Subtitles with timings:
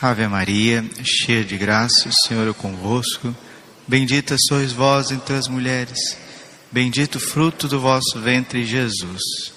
[0.00, 3.34] Ave Maria, cheia de graça, o Senhor é convosco.
[3.84, 6.16] Bendita sois vós entre as mulheres.
[6.70, 9.52] Bendito o fruto do vosso ventre, Jesus.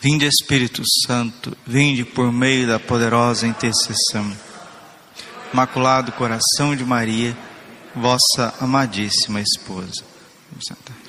[0.00, 4.36] Vinde Espírito Santo, vinde por meio da poderosa intercessão.
[5.52, 7.36] Imaculado coração de Maria,
[7.94, 10.09] vossa amadíssima esposa.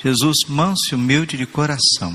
[0.04, 2.13] Jesus, manso e humilde de coração.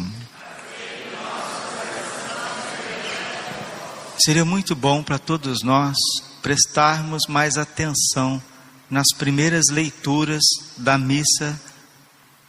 [4.19, 5.97] Seria muito bom para todos nós
[6.43, 8.43] prestarmos mais atenção
[8.89, 10.43] nas primeiras leituras
[10.77, 11.61] da missa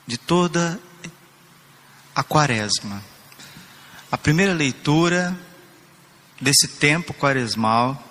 [0.06, 0.80] de toda
[2.16, 3.04] a quaresma.
[4.12, 5.38] A primeira leitura
[6.40, 8.02] desse tempo quaresmal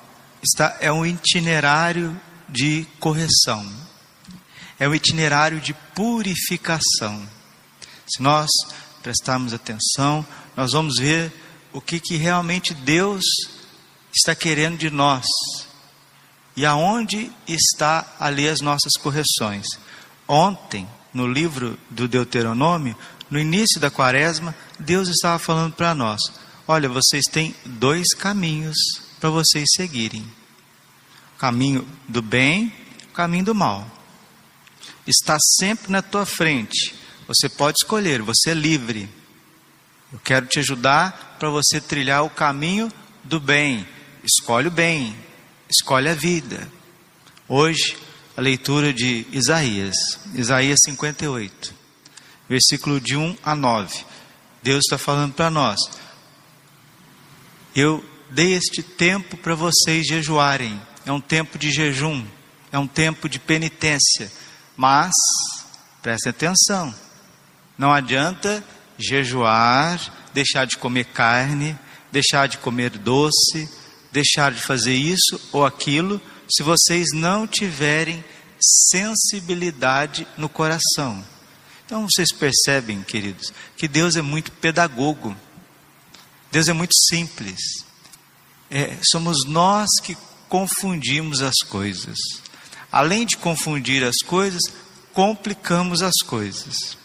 [0.43, 3.67] está, é um itinerário de correção,
[4.79, 7.27] é um itinerário de purificação.
[8.07, 8.49] Se nós
[9.03, 11.33] prestarmos atenção, nós vamos ver
[11.73, 13.25] o que, que realmente Deus
[14.15, 15.27] está querendo de nós
[16.57, 19.67] e aonde está ali as nossas correções.
[20.27, 22.97] Ontem, no livro do Deuteronômio,
[23.31, 26.21] no início da quaresma, Deus estava falando para nós:
[26.67, 28.77] olha, vocês têm dois caminhos
[29.21, 30.23] para vocês seguirem:
[31.35, 32.73] o caminho do bem,
[33.11, 33.97] o caminho do mal
[35.07, 36.95] está sempre na tua frente.
[37.29, 39.09] Você pode escolher, você é livre.
[40.13, 43.87] Eu quero te ajudar para você trilhar o caminho do bem.
[44.25, 45.17] Escolhe o bem,
[45.69, 46.71] escolhe a vida.
[47.49, 47.97] Hoje,
[48.37, 49.97] a leitura de Isaías,
[50.35, 51.75] Isaías 58,
[52.49, 54.05] versículo de 1 a 9.
[54.63, 55.79] Deus está falando para nós:
[57.75, 60.81] Eu dei este tempo para vocês jejuarem.
[61.05, 62.27] É um tempo de jejum,
[62.73, 64.31] é um tempo de penitência
[64.77, 65.15] mas,
[66.03, 66.95] preste atenção,
[67.79, 68.63] não adianta
[68.99, 70.01] jejuar,
[70.33, 71.79] deixar de comer carne,
[72.13, 73.69] deixar de comer doce,
[74.13, 78.25] deixar de fazer isso ou aquilo, se vocês não tiverem
[78.61, 81.25] sensibilidade no coração.
[81.85, 85.37] Então vocês percebem, queridos, que Deus é muito pedagogo,
[86.51, 87.59] Deus é muito simples.
[88.71, 90.17] É, somos nós que
[90.49, 92.19] confundimos as coisas
[92.91, 94.63] além de confundir as coisas,
[95.13, 96.97] complicamos as coisas.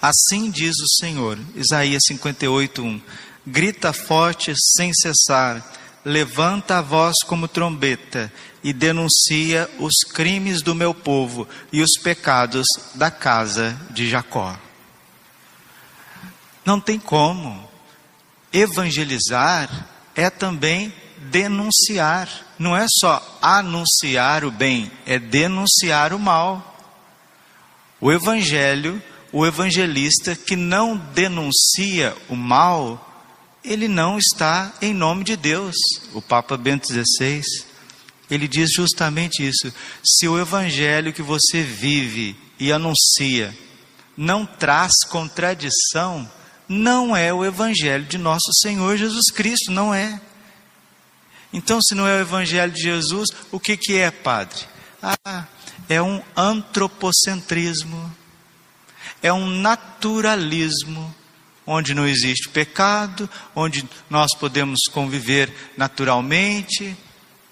[0.00, 3.00] Assim diz o Senhor, Isaías 58:1.
[3.46, 5.64] Grita forte sem cessar,
[6.04, 8.32] levanta a voz como trombeta
[8.62, 14.58] e denuncia os crimes do meu povo e os pecados da casa de Jacó.
[16.64, 17.68] Não tem como.
[18.52, 20.92] Evangelizar é também
[21.30, 22.28] denunciar.
[22.58, 26.76] Não é só anunciar o bem, é denunciar o mal.
[28.00, 29.02] O evangelho,
[29.32, 33.10] o evangelista que não denuncia o mal,
[33.64, 35.74] ele não está em nome de Deus.
[36.12, 37.42] O Papa Bento XVI,
[38.30, 39.72] ele diz justamente isso.
[40.04, 43.56] Se o evangelho que você vive e anuncia
[44.16, 46.30] não traz contradição,
[46.68, 50.20] não é o evangelho de nosso Senhor Jesus Cristo, não é.
[51.54, 54.58] Então, se não é o Evangelho de Jesus, o que, que é, Padre?
[55.00, 55.46] Ah,
[55.88, 58.12] é um antropocentrismo,
[59.22, 61.14] é um naturalismo,
[61.64, 66.96] onde não existe pecado, onde nós podemos conviver naturalmente,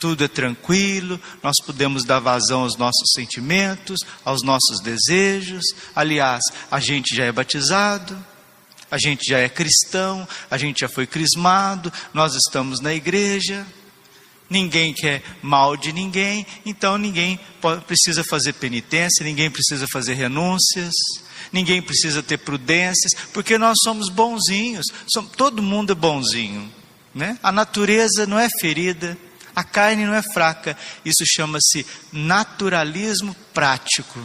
[0.01, 5.63] tudo é tranquilo, nós podemos dar vazão aos nossos sentimentos, aos nossos desejos.
[5.95, 8.19] Aliás, a gente já é batizado,
[8.91, 13.65] a gente já é cristão, a gente já foi crismado, nós estamos na igreja
[14.53, 17.41] ninguém quer mal de ninguém, então ninguém
[17.87, 20.93] precisa fazer penitência, ninguém precisa fazer renúncias,
[21.51, 26.71] ninguém precisa ter prudências, porque nós somos bonzinhos, somos, todo mundo é bonzinho,
[27.15, 27.39] né?
[27.43, 29.17] A natureza não é ferida,
[29.57, 34.21] a carne não é fraca, isso chama-se naturalismo prático.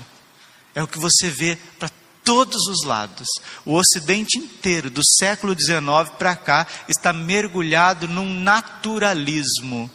[0.75, 1.89] É o que você vê para
[2.23, 3.27] todos os lados.
[3.65, 9.89] O Ocidente inteiro, do século XIX para cá, está mergulhado num naturalismo.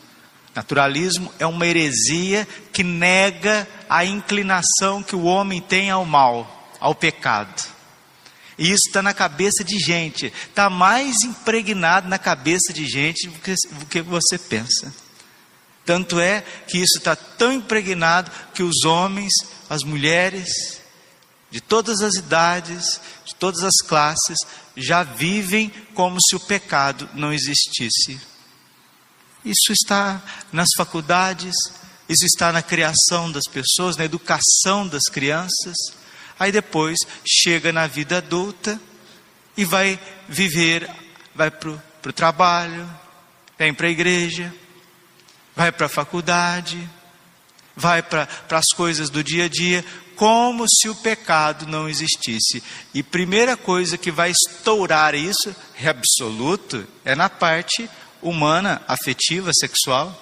[0.55, 6.95] Naturalismo é uma heresia que nega a inclinação que o homem tem ao mal, ao
[6.95, 7.63] pecado.
[8.59, 13.39] E isso está na cabeça de gente, está mais impregnado na cabeça de gente do
[13.39, 14.95] que, do que você pensa.
[15.87, 19.33] Tanto é que isso está tão impregnado que os homens,
[19.69, 20.81] as mulheres,
[21.51, 24.39] de todas as idades, de todas as classes,
[24.77, 28.21] já vivem como se o pecado não existisse.
[29.45, 30.23] Isso está
[30.53, 31.55] nas faculdades,
[32.09, 35.77] isso está na criação das pessoas, na educação das crianças.
[36.39, 38.81] aí depois chega na vida adulta
[39.57, 39.99] e vai
[40.29, 40.89] viver,
[41.35, 42.89] vai para o trabalho,
[43.59, 44.53] vem para a igreja,
[45.55, 46.89] vai para a faculdade,
[47.77, 49.85] vai para as coisas do dia a dia,
[50.17, 52.63] como se o pecado não existisse.
[52.93, 57.89] E primeira coisa que vai estourar isso, é absoluto, é na parte
[58.23, 60.17] humana, afetiva, sexual.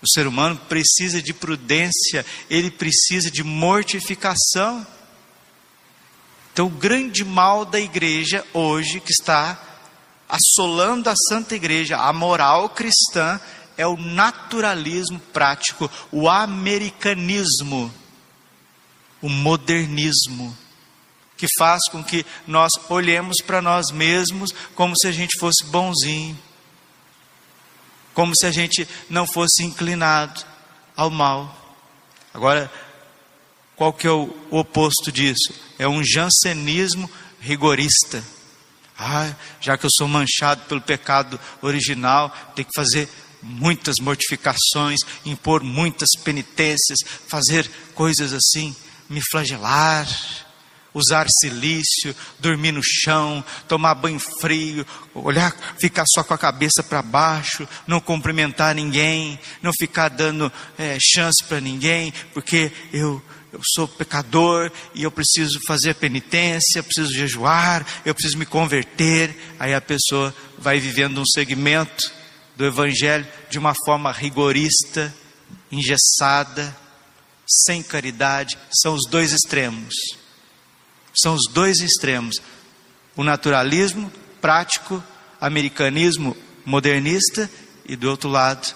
[0.00, 4.86] O ser humano precisa de prudência, ele precisa de mortificação.
[6.52, 9.60] Então, o grande mal da igreja hoje, que está
[10.28, 13.40] assolando a Santa Igreja, a moral cristã,
[13.76, 17.92] é o naturalismo prático, o americanismo,
[19.22, 20.56] o modernismo,
[21.36, 26.36] que faz com que nós olhemos para nós mesmos como se a gente fosse bonzinho
[28.18, 30.44] como se a gente não fosse inclinado
[30.96, 31.76] ao mal.
[32.34, 32.68] Agora,
[33.76, 35.54] qual que é o oposto disso?
[35.78, 38.20] É um jansenismo rigorista.
[38.98, 43.08] Ah, já que eu sou manchado pelo pecado original, tem que fazer
[43.40, 46.98] muitas mortificações, impor muitas penitências,
[47.28, 48.74] fazer coisas assim,
[49.08, 50.08] me flagelar
[50.98, 57.02] usar silício, dormir no chão, tomar banho frio, olhar, ficar só com a cabeça para
[57.02, 63.88] baixo, não cumprimentar ninguém, não ficar dando é, chance para ninguém, porque eu eu sou
[63.88, 69.34] pecador e eu preciso fazer penitência, preciso jejuar, eu preciso me converter.
[69.58, 72.12] Aí a pessoa vai vivendo um segmento
[72.56, 75.14] do Evangelho de uma forma rigorista,
[75.72, 76.76] engessada,
[77.46, 78.58] sem caridade.
[78.70, 79.94] São os dois extremos.
[81.20, 82.36] São os dois extremos:
[83.16, 84.10] o naturalismo
[84.40, 85.02] prático,
[85.40, 87.50] americanismo modernista,
[87.86, 88.74] e do outro lado,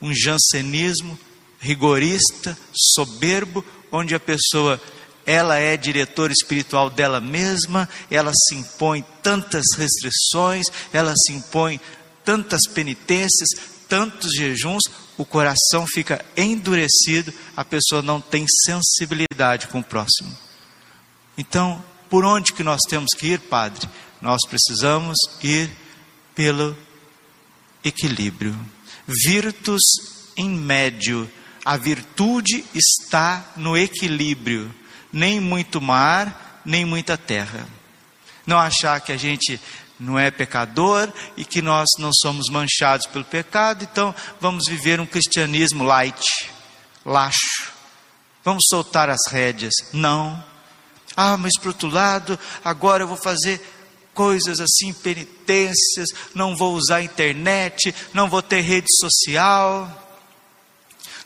[0.00, 1.18] um jansenismo
[1.58, 4.80] rigorista, soberbo, onde a pessoa
[5.26, 11.80] ela é diretora espiritual dela mesma, ela se impõe tantas restrições, ela se impõe
[12.22, 13.48] tantas penitências,
[13.88, 14.82] tantos jejuns,
[15.16, 20.36] o coração fica endurecido, a pessoa não tem sensibilidade com o próximo.
[21.36, 23.88] Então, por onde que nós temos que ir, Padre?
[24.20, 25.70] Nós precisamos ir
[26.34, 26.76] pelo
[27.84, 28.54] equilíbrio.
[29.06, 29.82] Virtus
[30.36, 31.30] em médio.
[31.64, 34.72] A virtude está no equilíbrio.
[35.12, 37.66] Nem muito mar, nem muita terra.
[38.46, 39.60] Não achar que a gente
[39.98, 45.06] não é pecador e que nós não somos manchados pelo pecado, então vamos viver um
[45.06, 46.50] cristianismo light,
[47.04, 47.72] laxo.
[48.44, 49.72] Vamos soltar as rédeas.
[49.92, 50.42] Não.
[51.16, 53.60] Ah, mas por outro lado, agora eu vou fazer
[54.12, 60.00] coisas assim, penitências, não vou usar internet, não vou ter rede social,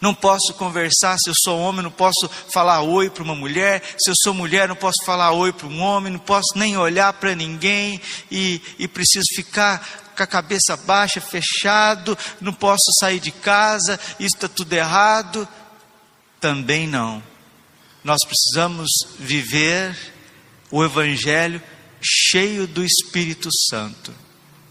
[0.00, 4.10] não posso conversar, se eu sou homem, não posso falar oi para uma mulher, se
[4.10, 7.34] eu sou mulher, não posso falar oi para um homem, não posso nem olhar para
[7.34, 8.00] ninguém
[8.30, 14.36] e, e preciso ficar com a cabeça baixa, fechado, não posso sair de casa, isso
[14.36, 15.46] está tudo errado.
[16.40, 17.22] Também não
[18.08, 18.88] nós precisamos
[19.18, 19.94] viver
[20.70, 21.62] o Evangelho
[22.00, 24.14] cheio do Espírito Santo.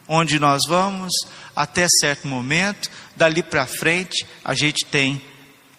[0.08, 1.14] Onde nós vamos,
[1.56, 5.22] até certo momento, dali para frente, a gente tem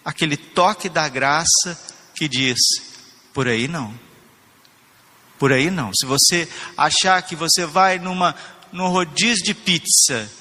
[0.05, 1.77] aquele toque da graça
[2.15, 2.57] que diz:
[3.33, 3.93] por aí não.
[5.37, 5.93] Por aí não.
[5.93, 6.47] Se você
[6.77, 8.33] achar que você vai numa
[8.71, 10.31] num rodízio de pizza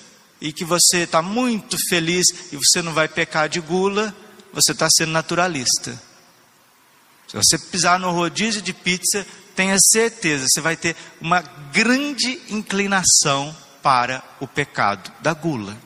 [0.41, 4.15] e que você está muito feliz e você não vai pecar de gula,
[4.53, 6.07] você está sendo naturalista.
[7.29, 11.43] Se você pisar no rodízio de pizza, tenha certeza, você vai ter uma
[11.73, 15.77] grande inclinação para o pecado da gula.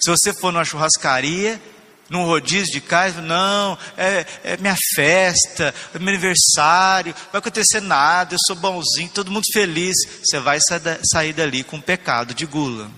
[0.00, 1.60] Se você for numa churrascaria,
[2.08, 7.80] num rodízio de carne, não, é, é minha festa, é meu aniversário, não vai acontecer
[7.80, 9.96] nada, eu sou bonzinho, todo mundo feliz.
[10.22, 12.90] Você vai sair dali com pecado de gula.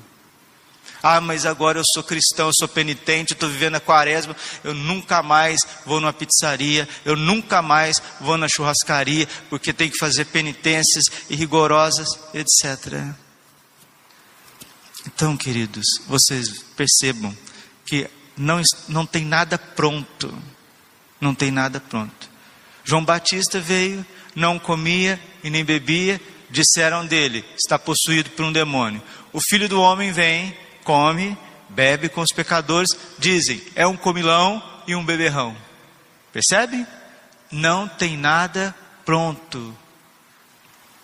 [1.08, 4.34] Ah, mas agora eu sou cristão, eu sou penitente, estou vivendo a quaresma,
[4.64, 9.98] eu nunca mais vou numa pizzaria, eu nunca mais vou na churrascaria, porque tem que
[9.98, 13.14] fazer penitências e rigorosas, etc.
[15.06, 17.32] Então, queridos, vocês percebam
[17.86, 20.36] que não, não tem nada pronto.
[21.20, 22.28] Não tem nada pronto.
[22.82, 26.20] João Batista veio, não comia e nem bebia,
[26.50, 29.00] disseram dele: está possuído por um demônio.
[29.32, 31.36] O filho do homem vem, come,
[31.68, 35.54] bebe com os pecadores, dizem, é um comilão e um beberrão.
[36.32, 36.86] Percebe?
[37.50, 38.74] Não tem nada
[39.04, 39.76] pronto.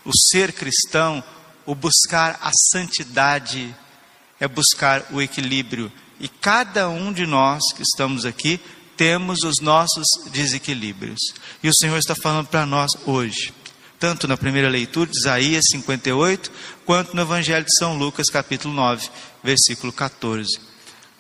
[0.05, 1.23] O ser cristão,
[1.67, 3.75] o buscar a santidade,
[4.39, 5.93] é buscar o equilíbrio.
[6.21, 8.61] E cada um de nós que estamos aqui
[8.97, 11.21] temos os nossos desequilíbrios.
[11.61, 13.53] E o Senhor está falando para nós hoje,
[14.03, 16.51] tanto na primeira leitura de Isaías 58,
[16.85, 19.09] quanto no Evangelho de São Lucas, capítulo 9,
[19.45, 20.59] versículo 14.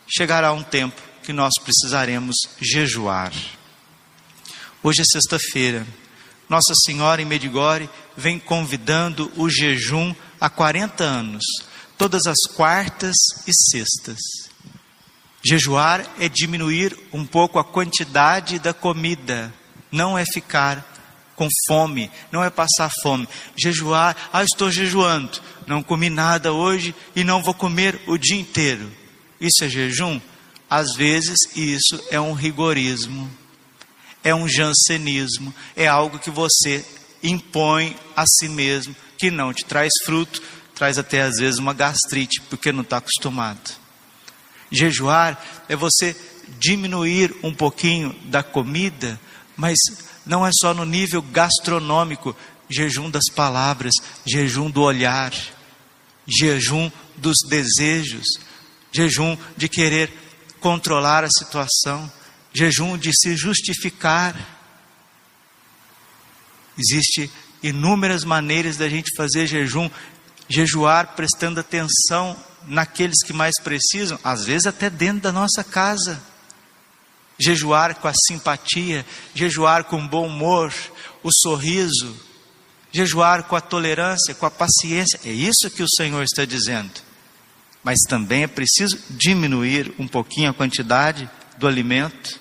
[0.08, 3.32] Chegará um tempo que nós precisaremos jejuar.
[4.82, 5.86] Hoje é sexta-feira.
[6.48, 11.44] Nossa Senhora em Medigore vem convidando o jejum há 40 anos,
[11.96, 13.14] todas as quartas
[13.46, 14.18] e sextas.
[15.40, 19.54] Jejuar é diminuir um pouco a quantidade da comida,
[19.92, 20.91] não é ficar
[21.42, 23.28] com fome, não é passar fome.
[23.56, 28.88] Jejuar, ah, estou jejuando, não comi nada hoje e não vou comer o dia inteiro.
[29.40, 30.20] Isso é jejum?
[30.70, 33.28] Às vezes isso é um rigorismo,
[34.22, 36.84] é um jansenismo, é algo que você
[37.24, 40.40] impõe a si mesmo, que não te traz fruto,
[40.76, 43.72] traz até às vezes uma gastrite, porque não está acostumado.
[44.70, 46.16] Jejuar é você
[46.60, 49.20] diminuir um pouquinho da comida,
[49.56, 49.78] mas
[50.24, 52.36] não é só no nível gastronômico,
[52.68, 55.32] jejum das palavras, jejum do olhar,
[56.26, 58.26] jejum dos desejos,
[58.90, 60.12] jejum de querer
[60.60, 62.10] controlar a situação,
[62.52, 64.34] jejum de se justificar.
[66.78, 67.30] Existem
[67.62, 69.90] inúmeras maneiras da gente fazer jejum,
[70.48, 72.36] jejuar prestando atenção
[72.66, 76.22] naqueles que mais precisam, às vezes até dentro da nossa casa.
[77.42, 80.72] Jejuar com a simpatia, jejuar com o bom humor,
[81.22, 82.16] o sorriso,
[82.92, 85.18] jejuar com a tolerância, com a paciência.
[85.24, 86.92] É isso que o Senhor está dizendo.
[87.82, 92.40] Mas também é preciso diminuir um pouquinho a quantidade do alimento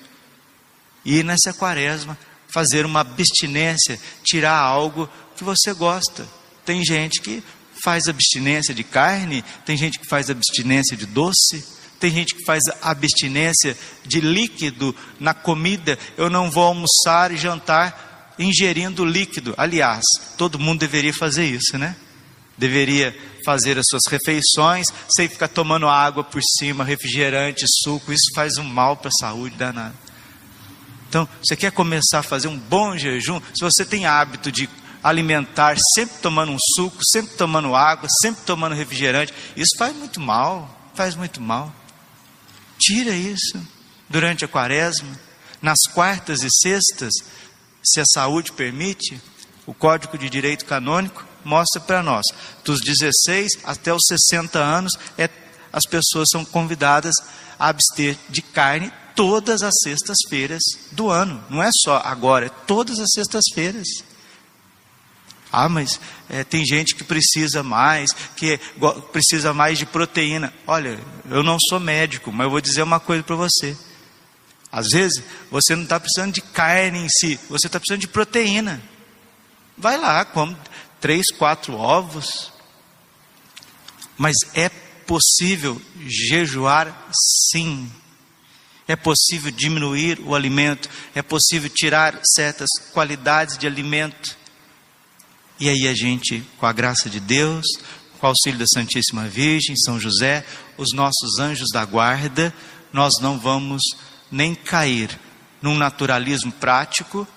[1.04, 2.16] e nessa quaresma
[2.48, 6.28] fazer uma abstinência, tirar algo que você gosta.
[6.64, 7.42] Tem gente que
[7.82, 11.64] faz abstinência de carne, tem gente que faz abstinência de doce,
[12.02, 15.96] tem gente que faz abstinência de líquido na comida.
[16.16, 19.54] Eu não vou almoçar e jantar ingerindo líquido.
[19.56, 20.02] Aliás,
[20.36, 21.94] todo mundo deveria fazer isso, né?
[22.58, 28.12] Deveria fazer as suas refeições sem ficar tomando água por cima, refrigerante, suco.
[28.12, 29.94] Isso faz um mal para a saúde danado.
[31.08, 33.40] Então, você quer começar a fazer um bom jejum?
[33.54, 34.68] Se você tem hábito de
[35.04, 40.90] alimentar, sempre tomando um suco, sempre tomando água, sempre tomando refrigerante, isso faz muito mal,
[40.96, 41.72] faz muito mal.
[42.82, 43.60] Tira isso
[44.08, 45.08] durante a quaresma,
[45.62, 47.12] nas quartas e sextas,
[47.80, 49.20] se a saúde permite,
[49.64, 52.26] o Código de Direito Canônico mostra para nós,
[52.64, 55.30] dos 16 até os 60 anos, é,
[55.72, 57.14] as pessoas são convidadas
[57.56, 61.42] a abster de carne todas as sextas-feiras do ano.
[61.48, 63.86] Não é só agora, é todas as sextas-feiras.
[65.52, 68.58] Ah, mas é, tem gente que precisa mais, que
[69.12, 70.52] precisa mais de proteína.
[70.66, 70.98] Olha,
[71.30, 73.76] eu não sou médico, mas eu vou dizer uma coisa para você.
[74.70, 78.82] Às vezes, você não está precisando de carne em si, você está precisando de proteína.
[79.76, 80.56] Vai lá, come
[80.98, 82.50] três, quatro ovos.
[84.16, 84.70] Mas é
[85.06, 87.10] possível jejuar
[87.50, 87.92] sim.
[88.88, 94.40] É possível diminuir o alimento, é possível tirar certas qualidades de alimento
[95.62, 97.64] e aí a gente, com a graça de Deus,
[98.18, 100.44] com o auxílio da Santíssima Virgem, São José,
[100.76, 102.52] os nossos anjos da guarda,
[102.92, 103.80] nós não vamos
[104.28, 105.16] nem cair
[105.62, 107.28] num naturalismo prático,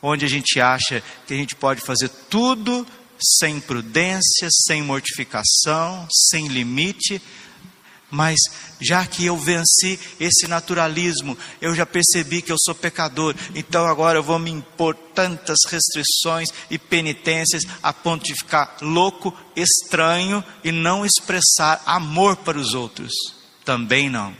[0.00, 2.86] onde a gente acha que a gente pode fazer tudo
[3.20, 7.20] sem prudência, sem mortificação, sem limite,
[8.14, 8.38] mas
[8.80, 14.18] já que eu venci esse naturalismo, eu já percebi que eu sou pecador, então agora
[14.18, 20.70] eu vou me impor tantas restrições e penitências a ponto de ficar louco, estranho e
[20.70, 23.12] não expressar amor para os outros.
[23.64, 24.34] Também não.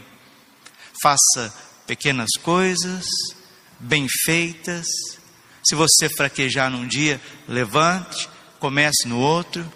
[1.02, 1.52] Faça
[1.84, 3.04] pequenas coisas,
[3.80, 4.86] bem feitas.
[5.64, 8.28] Se você fraquejar num dia, levante,
[8.60, 9.68] comece no outro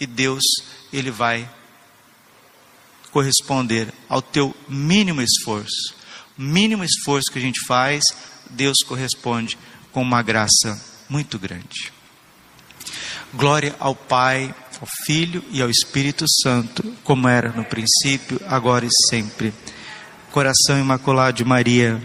[0.00, 0.42] e Deus
[0.92, 1.48] ele vai
[3.14, 5.94] corresponder ao teu mínimo esforço.
[6.36, 8.02] Mínimo esforço que a gente faz,
[8.50, 9.56] Deus corresponde
[9.92, 11.92] com uma graça muito grande.
[13.32, 18.90] Glória ao Pai, ao Filho e ao Espírito Santo, como era no princípio, agora e
[19.08, 19.54] sempre.
[20.32, 22.02] Coração Imaculado de Maria